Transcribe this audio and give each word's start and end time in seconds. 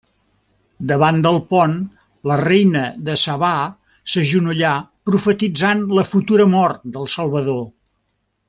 Davant 0.91 1.19
del 1.25 1.35
pont, 1.51 1.75
la 2.31 2.37
Reina 2.41 2.81
de 3.09 3.17
Sabà 3.25 3.51
s'agenolla 4.15 4.73
profetitzant 5.11 5.87
la 5.99 6.09
futura 6.15 6.49
mort 6.59 6.87
del 6.97 7.11
Salvador. 7.19 7.65